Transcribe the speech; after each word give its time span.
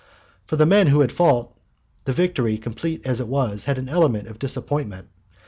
For 0.47 0.55
the 0.55 0.65
men 0.65 0.87
who 0.87 1.01
had 1.01 1.11
fought, 1.11 1.55
the 2.05 2.11
victory, 2.11 2.57
complete 2.57 3.05
as 3.05 3.21
it 3.21 3.27
was, 3.27 3.65
had 3.65 3.77
an 3.77 3.87
element 3.87 4.27
of 4.29 4.39
disappointment. 4.39 5.09